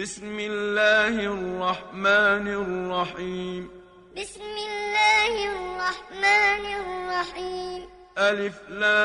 [0.00, 3.70] بسم الله الرحمن الرحيم.
[4.16, 7.80] بسم الله الرحمن الرحيم.
[8.18, 8.96] ألف لام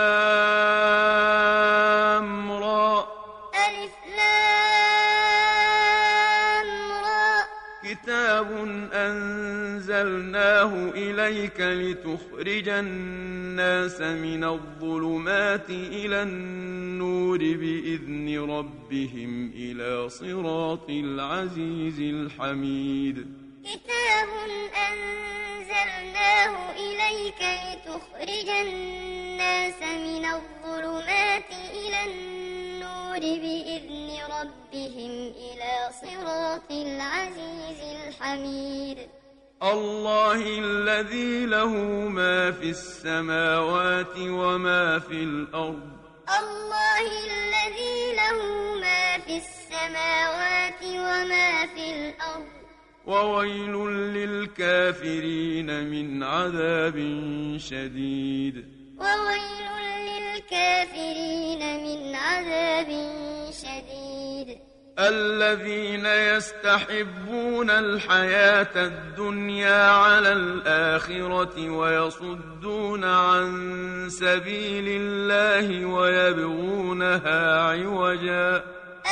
[2.51, 2.64] را
[10.01, 23.17] أنزلناه إليك لتخرج الناس من الظلمات إلى النور بإذن ربهم إلى صراط العزيز الحميد.
[23.63, 24.29] كتاب
[24.89, 35.11] أنزلناه إليك لتخرج الناس من الظلمات إلى النور بإذن ربهم
[35.45, 38.97] إلى صراط العزيز الحميد.
[39.63, 41.67] الله الذي له
[42.09, 45.89] ما في السماوات وما في الأرض.
[46.39, 48.39] الله الذي له
[48.81, 52.47] ما في السماوات وما في الأرض.
[53.05, 53.75] وويل
[54.13, 56.97] للكافرين من عذاب
[57.57, 58.65] شديد.
[58.99, 59.67] وويل
[60.09, 62.89] للكافرين من عذاب
[63.51, 64.64] شديد.
[64.99, 78.63] الذين يستحبون الحياة الدنيا على الآخرة ويصدون عن سبيل الله ويبغونها عوجا.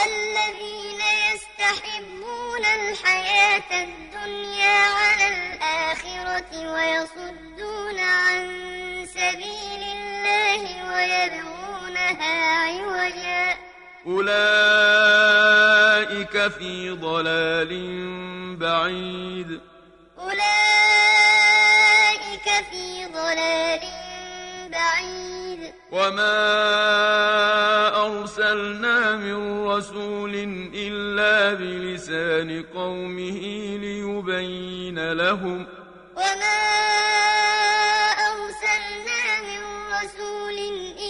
[0.07, 8.39] الذين يستحبون الحياة الدنيا على الآخرة ويصدون عن
[9.05, 10.61] سبيل الله
[10.93, 13.57] ويبغونها عوجا.
[14.07, 15.72] أولئك
[16.49, 17.71] في ضلال
[18.55, 19.59] بعيد.
[20.19, 20.43] أولئك
[22.71, 23.79] في ضلال
[24.71, 25.73] بعيد.
[25.91, 26.35] وما
[28.05, 30.33] أرسلنا من رسول
[30.75, 33.39] إلا بلسان قومه
[33.77, 35.67] ليبين لهم.
[36.15, 36.59] وما
[38.29, 39.61] أرسلنا من
[39.93, 40.57] رسول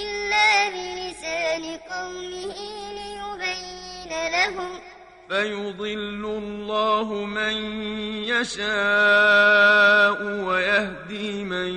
[0.01, 2.57] إلا بلسان قومه
[2.93, 4.82] ليبين لهم.
[5.33, 7.55] فيضل الله من
[8.29, 11.71] يشاء ويهدي من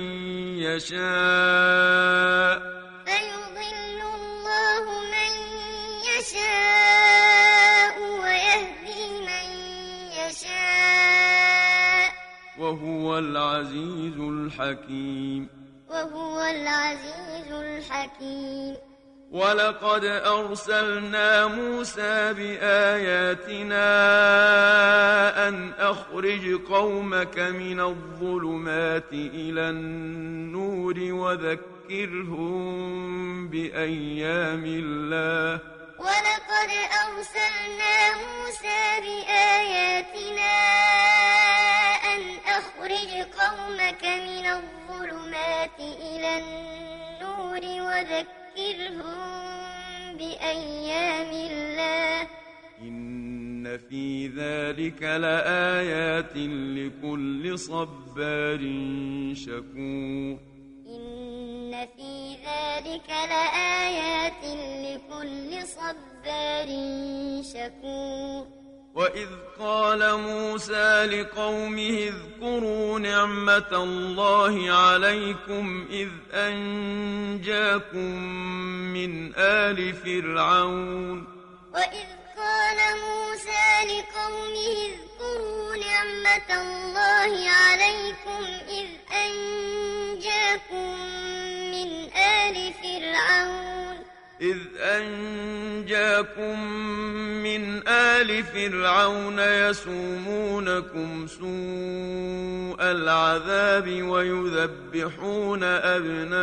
[0.61, 2.59] يشاء.
[3.05, 5.33] فيضل الله من
[6.05, 9.47] يشاء ويهدي من
[10.21, 12.13] يشاء.
[12.59, 15.49] وهو العزيز الحكيم.
[15.89, 18.77] وهو العزيز الحكيم.
[19.31, 23.87] ولقد أرسلنا موسى بآياتنا
[25.47, 32.57] أن أخرج قومك من الظلمات إلى النور وذكرهم
[33.47, 35.59] بأيام الله
[35.99, 36.71] ولقد
[37.03, 40.53] أرسلنا موسى بآياتنا
[42.15, 48.36] أن أخرج قومك من الظلمات إلى النور وذكرهم
[50.17, 52.27] بأيام الله.
[52.81, 56.37] إن في ذلك لآيات
[56.77, 58.59] لكل صبار
[59.33, 60.37] شكور.
[60.87, 64.43] إن في ذلك لآيات
[64.85, 66.67] لكل صبار
[67.43, 68.66] شكور.
[68.97, 69.27] وإذ
[69.59, 78.15] قال موسى لقومه اذكروا نعمة الله عليكم إذ أنجاكم
[78.93, 81.27] من آل فرعون
[81.73, 82.07] وإذ
[82.37, 90.89] قال موسى لقومه اذكروا نعمة الله عليكم إذ أنجاكم
[91.71, 94.06] من آل فرعون
[94.41, 96.59] إذ أنجاكم
[97.43, 106.37] من آل فرعون يسومونكم سوء العذاب ويذبحون أبناءكم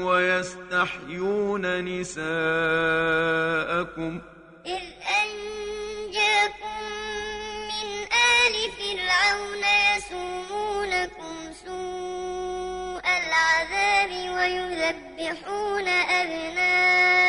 [0.00, 2.20] ويستحيون نساءكم
[4.66, 4.84] إذ
[5.22, 6.78] أنجاكم
[7.68, 9.64] من آل فرعون
[9.96, 10.97] يسومونكم
[14.48, 15.88] ويذبحون
[16.20, 17.20] أبناءكم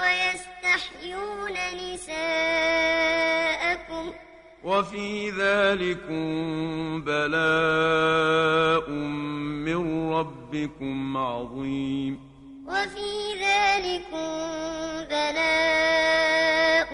[0.00, 1.56] ويستحيون
[1.94, 3.24] نساءكم
[4.64, 6.24] وفي ذلكم
[7.04, 8.90] بلاء
[9.68, 12.20] من ربكم عظيم.
[12.66, 14.28] وفي ذلكم
[15.10, 16.90] بلاء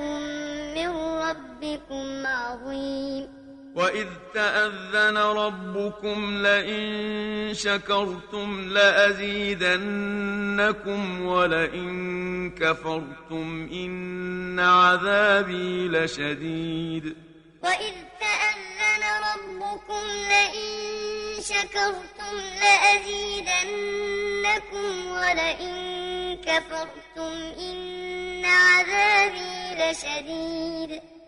[0.74, 0.90] من
[1.26, 3.31] ربكم عظيم.
[3.74, 10.02] وإذ تأذن ربكم لئن شكرتم لأزيدنكم
[11.26, 17.16] ولئن كفرتم إن عذابي لشديد
[17.62, 19.02] وإذ تأذن
[19.32, 20.72] ربكم لئن
[21.40, 23.92] شكرتم لأزيدنكم
[25.10, 25.72] ولئن
[26.36, 31.11] كفرتم إن عذابي لشديد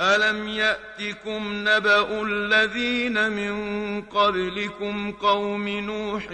[0.00, 6.26] ألم يأتكم نبأ الذين من قبلكم قوم نوح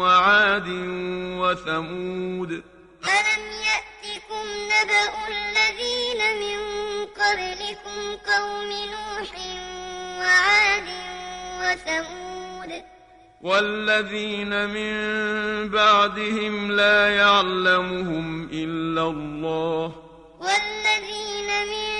[0.00, 0.68] وعاد
[1.38, 2.50] وثمود
[3.04, 6.58] ألم يأتكم نبأ الذين من
[7.06, 9.30] قبلكم قوم نوح
[10.18, 10.88] وعاد
[11.62, 12.82] وثمود
[13.42, 14.94] والذين من
[15.68, 19.92] بعدهم لا يعلمهم إلا الله
[20.40, 21.91] والذين من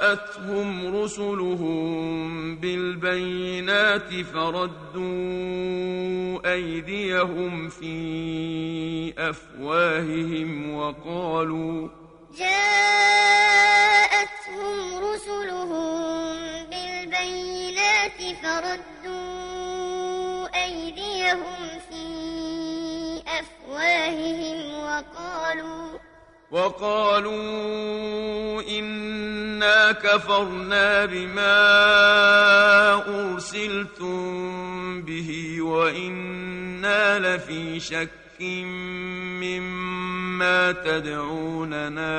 [0.00, 5.00] جاءتهم رسلهم بالبينات فردوا
[6.52, 11.88] أيديهم في أفواههم وقالوا
[12.38, 13.78] جاءتهم
[15.04, 16.36] رسلهم
[16.70, 19.20] بالبينات فردوا
[20.64, 22.04] أيديهم في
[23.26, 25.99] أفواههم وقالوا
[26.50, 27.42] وقالوا
[28.62, 31.54] إنا كفرنا بما
[33.06, 38.10] أرسلتم به وإنا لفي شك
[39.40, 42.10] مما تدعوننا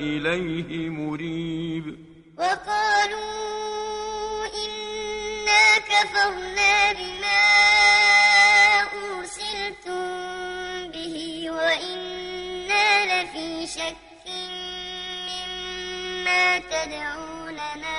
[0.00, 1.96] إليه مريب.
[2.38, 3.20] وقالوا
[4.46, 7.59] إنا كفرنا بما
[13.74, 14.26] شك
[15.26, 17.98] مما تدعوننا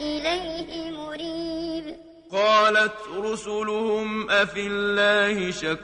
[0.00, 1.96] إليه مريب.
[2.32, 5.80] قالت رسلهم أفي الله شك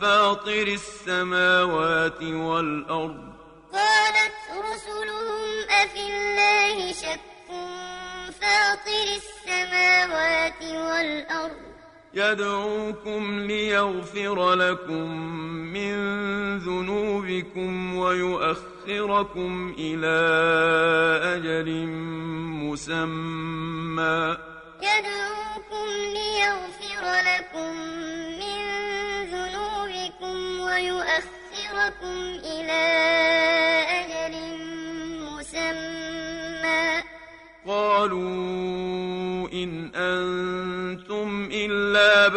[0.00, 3.34] فاطر السماوات والأرض.
[3.72, 7.20] قالت رسلهم أفي الله شك
[8.40, 11.73] فاطر السماوات والأرض.
[12.16, 15.10] يدعوكم ليغفر لكم
[15.72, 15.94] من
[16.58, 20.18] ذنوبكم ويؤخركم إلى
[21.34, 21.86] أجل
[22.62, 24.36] مسمى.
[24.82, 27.72] يدعوكم ليغفر لكم
[28.40, 28.58] من
[29.34, 32.84] ذنوبكم ويؤخركم إلى
[34.00, 34.34] أجل
[35.20, 37.02] مسمى.
[37.66, 39.13] قالوا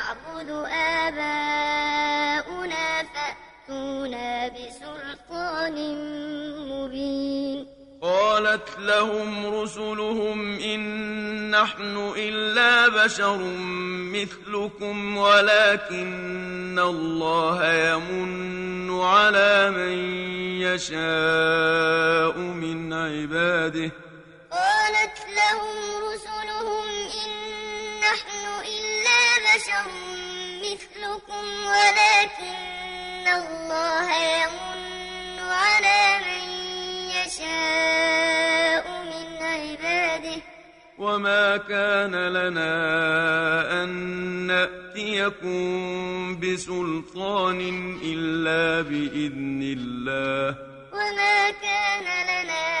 [0.00, 0.50] يعبد
[1.06, 1.84] آباؤنا
[3.12, 5.76] فأتونا بسلطان
[6.70, 7.66] مبين.
[8.02, 10.80] قالت لهم رسلهم إن
[11.50, 13.38] نحن إلا بشر
[14.16, 19.92] مثلكم ولكن الله يمن على من
[20.62, 23.90] يشاء من عباده.
[24.50, 25.76] قالت لهم
[26.08, 26.99] رسلهم
[29.54, 29.86] بشر
[30.62, 34.06] مثلكم ولكن الله
[34.40, 36.44] يمن على من
[37.10, 40.42] يشاء من عباده.
[40.98, 42.72] وما كان لنا
[43.82, 43.88] أن
[44.46, 45.60] نأتيكم
[46.40, 47.60] بسلطان
[48.04, 50.56] إلا بإذن الله.
[50.92, 52.79] وما كان لنا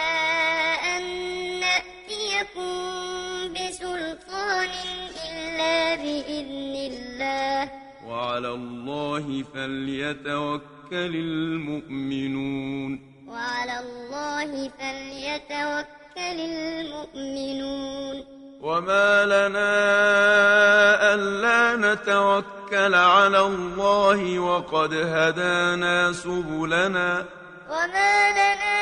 [8.40, 13.00] وعلى الله فليتوكل المؤمنون.
[13.28, 18.24] وعلى الله فليتوكل المؤمنون.
[18.60, 19.72] وما لنا
[21.14, 27.24] ألا نتوكل على الله وقد هدانا سبلنا.
[27.70, 28.80] وما لنا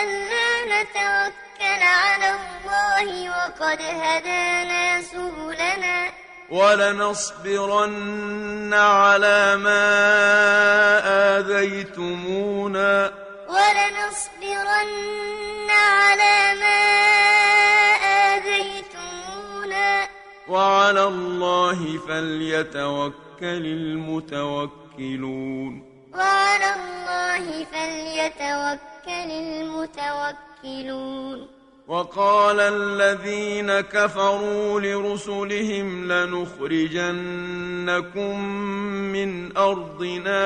[0.00, 6.21] ألا نتوكل على الله وقد هدانا سبلنا.
[6.52, 7.94] ولنصبرن
[8.74, 9.88] على ما
[11.38, 13.12] آذيتمونا.
[13.48, 14.90] ولنصبرن
[15.70, 16.82] على ما
[18.36, 20.08] آذيتمونا.
[20.48, 24.82] وعلى الله فليتوكل المتوكلون.
[26.14, 29.30] وعلى الله فليتوكل
[30.68, 31.61] المتوكلون.
[31.88, 37.14] وقال الذين كفروا لرسلهم لنخرجنكم
[39.12, 40.42] من أرضنا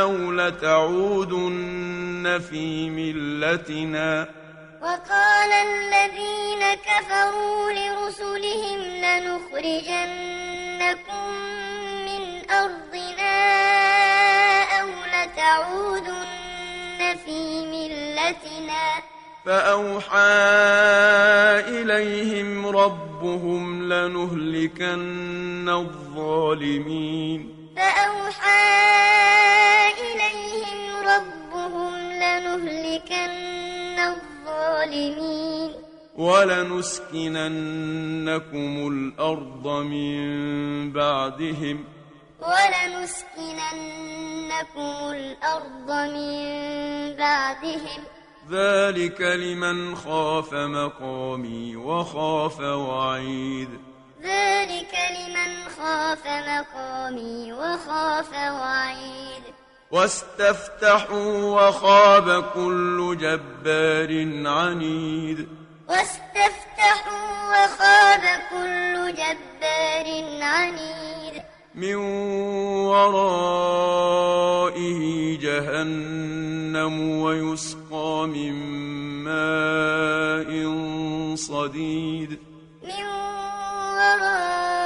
[0.00, 4.28] أو لتعودن في ملتنا.
[4.82, 10.10] وقال الذين كفروا لرسلهم لنخرجنكم
[12.06, 13.36] من أرضنا
[14.80, 18.09] أو لتعودن في ملتنا.
[19.46, 20.18] فأوحى
[21.68, 27.56] إليهم ربهم لنهلكن الظالمين.
[27.76, 28.60] فأوحى
[30.00, 35.72] إليهم ربهم لنهلكن الظالمين.
[36.16, 37.02] ولنسكننكم
[38.92, 41.84] الأرض من بعدهم.
[42.40, 43.52] ولنسكننكم
[45.10, 46.40] الأرض من
[47.16, 48.19] بعدهم.
[48.50, 53.68] ذلك لمن خاف مقامي وخاف وعيد
[54.22, 59.42] ذلك لمن خاف مقامي وخاف وعيد
[59.90, 64.10] واستفتحوا وخاب كل جبار
[64.48, 65.48] عنيد
[65.88, 70.08] واستفتحوا وخاب كل جبار
[70.42, 71.42] عنيد
[71.74, 71.94] من
[72.86, 74.08] ورائه
[75.38, 76.39] جهنم
[76.76, 78.52] ويسقى من
[79.24, 80.50] ماء
[81.34, 82.38] صديد.
[82.82, 83.04] من
[83.96, 84.84] ورائه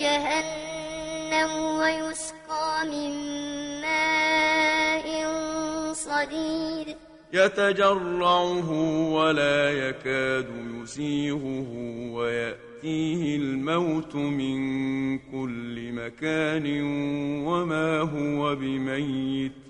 [0.00, 3.12] جهنم ويسقى من
[3.80, 5.08] ماء
[5.92, 6.96] صديد.
[7.32, 8.70] يتجرعه
[9.12, 10.48] ولا يكاد
[10.82, 11.66] يسيغه
[12.12, 14.58] ويأتيه الموت من
[15.18, 16.82] كل مكان
[17.46, 19.69] وما هو بميت.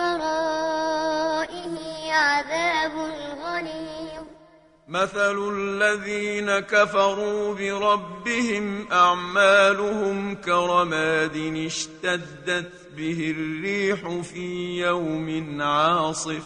[4.91, 16.43] مثل الذين كفروا بربهم أعمالهم كرماد اشتدت به الريح في يوم عاصف.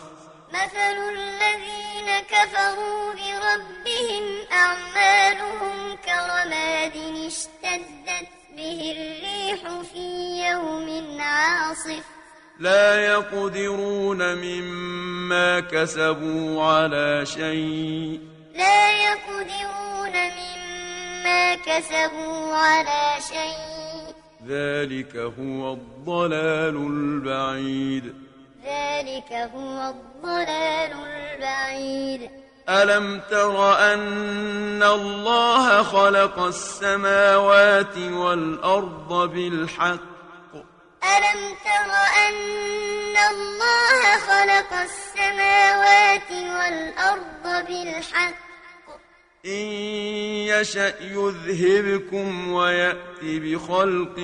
[0.49, 10.07] مثل الذين كفروا بربهم أعمالهم كرماد اشتدت به الريح في
[10.49, 12.03] يوم عاصف.
[12.59, 18.34] لا يقدرون مما كسبوا على شيء.
[18.55, 24.15] لا يقدرون مما كسبوا على شيء.
[24.47, 28.15] ذلك هو الضلال البعيد.
[28.65, 32.29] ذلك هو الضلال البعيد.
[32.69, 40.00] ألم تر أن الله خلق السماوات والأرض بالحق؟
[41.03, 41.91] ألم تر
[42.27, 48.44] أن الله خلق السماوات والأرض بالحق؟
[49.45, 49.67] إن
[50.47, 54.19] يشأ يذهبكم ويأت بخلق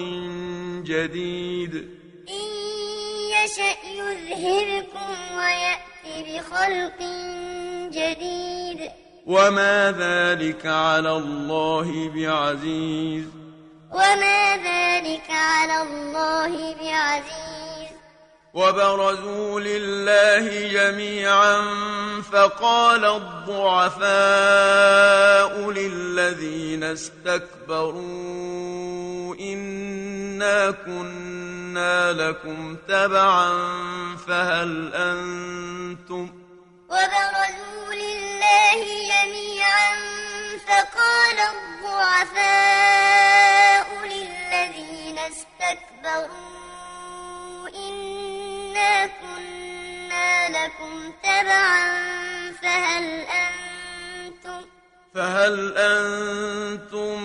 [0.85, 1.75] جديد.
[2.29, 2.47] إن
[3.29, 5.81] يشأ يذهبكم ويأت
[6.27, 6.99] بخلق
[7.91, 8.91] جديد.
[9.25, 13.25] وما ذلك على الله بعزيز.
[13.91, 17.60] وما ذلك على الله بعزيز.
[18.53, 21.61] وبرزوا لله جميعا
[22.31, 24.11] فقال الضعفاء
[25.71, 28.01] للذين استكبروا
[29.39, 33.49] إنا كنا لكم تبعا
[34.27, 36.29] فهل أنتم
[36.89, 39.51] وبرزوا لله جميعا
[40.91, 41.39] وقال
[41.83, 43.07] الضعفاء
[44.05, 46.60] للذين استكبروا
[50.61, 52.01] لكم تبعا
[52.61, 53.05] فهل
[53.43, 54.61] أنتم؟
[55.15, 57.23] فهل أنتم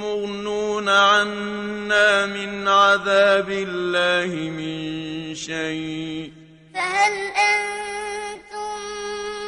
[0.00, 6.32] مغنون عنا من عذاب الله من شيء؟
[6.74, 7.12] فهل
[7.52, 8.78] أنتم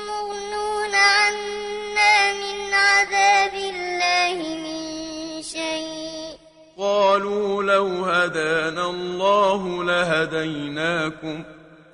[0.08, 6.38] مغنون عنا من عذاب الله من شيء؟
[6.78, 11.44] قالوا لو هدانا الله لهديناكم.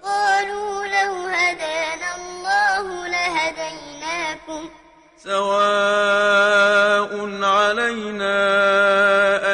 [0.04, 4.68] قالوا لو هدانا الله لهديناكم.
[5.16, 7.12] سواء
[7.44, 8.36] علينا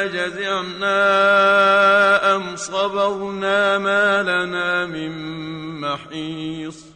[0.03, 1.01] أجزعنا
[2.35, 5.11] أم صبرنا ما لنا من
[5.81, 6.90] محيص.